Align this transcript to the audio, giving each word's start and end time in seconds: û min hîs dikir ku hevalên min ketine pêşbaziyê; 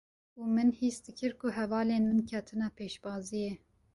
û 0.39 0.41
min 0.55 0.69
hîs 0.79 0.97
dikir 1.05 1.31
ku 1.41 1.47
hevalên 1.57 2.03
min 2.09 2.19
ketine 2.31 2.67
pêşbaziyê; 2.77 3.51